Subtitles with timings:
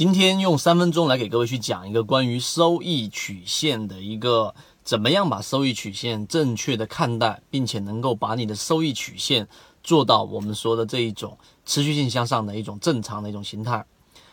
[0.00, 9.46] 今天用三分钟来给各位去讲一个关于收益曲线的一个怎么样把收益曲线正确的看待，并且能够把你的收益曲线
[9.84, 11.36] 做到我们说的这一种
[11.66, 13.84] 持续性向上的一种正常的一种形态。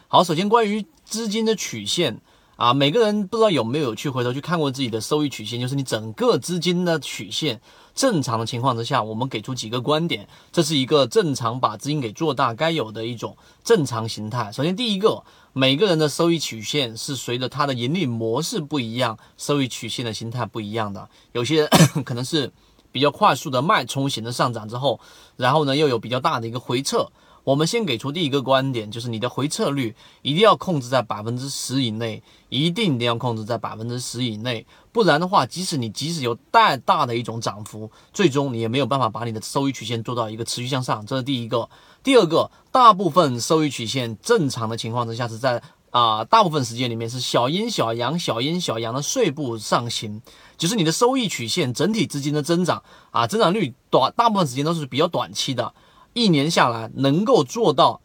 [0.08, 2.22] 好，首先关于资金的曲线。
[2.58, 7.62] 啊，每个人不知道有没有去回头去看过自己的收益曲线，就是你整个资金的曲线
[7.94, 14.52] 正常的情况之下，我们给出几个观点，这是一个正常把资金给做大该有的一种正常形态。
[14.52, 21.08] 首先，第一个，每个人的收益曲线是随着它的盈利模式不一样，收益曲线的形态不一样的。
[21.34, 21.70] 有些人
[22.04, 22.52] 可能是
[22.92, 25.00] 比较快速的脉冲型的上涨之后，
[25.36, 27.08] 然后呢又有比较大的一个回撤。
[27.48, 41.06] 我们先给出第一个观点，就是你的回撤率一定要控制在百分之十以内，一定一定要控制在百分之十以内，不然的话，即使你即使有再大的一种涨幅，最终你也没有办法把你的收益曲线做到一个持续向上。
[41.06, 41.70] 这是第一个。
[42.04, 50.22] 第二个，大部分收益曲线正常的情况之下是在啊，大部分时间里面是小阴小阳、小阴小阳的碎步上行，
[50.58, 55.74] 就是你的收益曲线整体资金的增长啊，增长率短，大部分时间都是比较短期的。
[56.18, 58.02] 一年下来能够做到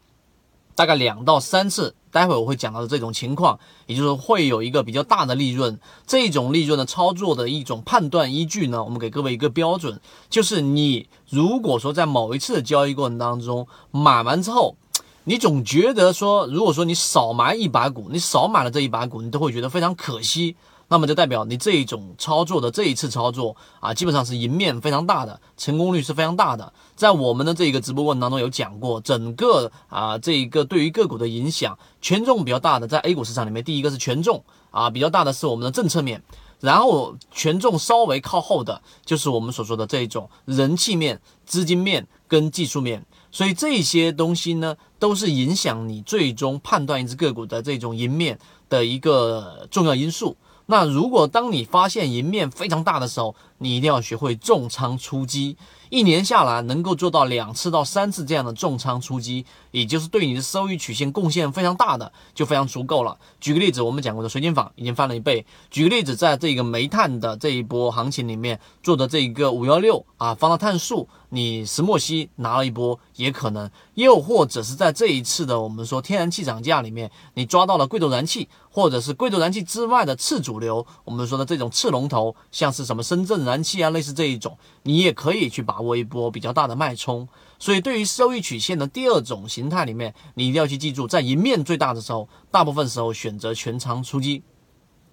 [0.75, 5.79] 大概两到三次，待会我会讲到的这种情况，也就是会有一个比较大的利润。
[6.05, 14.75] 这种利润的操作的一种判断依据呢，我们给各位一个标准，就是你如果说在某一次的交易过程当中买完之后，
[15.23, 20.55] 你总觉得说，如果说你少买一百股，你少买了这一百股，你都会觉得非常可惜。
[20.93, 26.71] 那么就代表你这一种操作的这一次操作啊，基本上是赢面非常大的，成功率是非常大的。
[26.95, 36.21] 在我们的这个直播过程当中有讲过，整个啊这一个对于个股的影响，权重比较大的在 A 股市场里面，第一个是权重啊比较大的是我们的政策面，
[36.59, 43.03] 然后权重稍微靠后的就是我们所说的这一种人气面、资金面跟技术面。
[43.31, 48.37] 所以这些东西呢，都是影响你最终判断一只个股的这种赢面
[48.69, 50.37] 的一个重要因素。
[50.65, 55.57] 那如果当你发现赢面非常大的时候，你一定要学会重仓出击。
[55.89, 63.15] 一年下来能够做到两次到三次这样的重仓出击，也就是对你的收益曲线贡献非常大的，就非常足够了。
[63.39, 65.45] 举个例子，我们讲过的水晶坊已经翻了一倍。
[65.69, 73.67] 举个例子，在这个煤炭的这一波行情里面做的这一个五幺六啊，方的碳素，你石墨烯拿了一波也可能。
[73.95, 87.27] 又或者是在这一次的我们说天然气涨价里面，你抓到了贵州燃气，或者是贵州燃气之外的次主流，我们说的这种次龙头，像是什么深圳燃气啊，类似这一种，你也可以去把握一波比较大的脉冲。
[87.57, 94.43] 所以对于收益曲线的第二种形态里面，你一定要去记住，在赢面最大的时候，大部分时候选择全仓出击。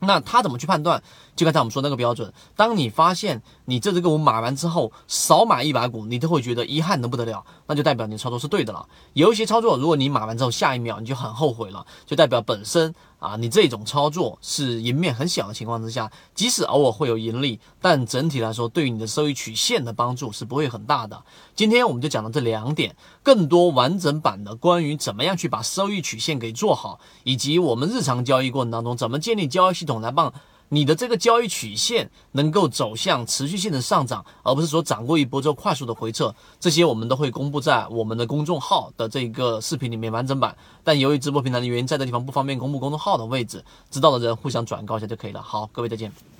[0.00, 1.02] 那他怎么去判断？
[1.36, 8.86] 就刚才我们说那个标准，当你发现你这只个股买完之后少买一百股，你都会觉得遗憾的不得了，那就代表你操作是对的了。
[9.12, 21.22] 有一些操作，如果你买完之后下一秒你就很后悔了，就代表本身啊你这种操作是赢面很小的情况之下，即使偶尔会有盈利，但整体来说对于你的收益曲线的帮助是不会很大的。
[21.54, 30.32] 今天我们就讲到这两点，更多完整版的关于怎么样去把收益曲线给做好，以及我们日常交易过程当中怎么建立交易系统来帮。
[30.72, 40.56] 你的这个交易曲线能够走向持续性的上涨，而不是说涨过一波之后快速的回撤，这些我们都会公布在我们的公众号的这个视频里面完整版。
[40.84, 45.42] 但由于直播平台的原因，在这地方不方便公布公众号的位置，知道的人互相转告一下就可以了。
[45.42, 46.39] 好，各位再见。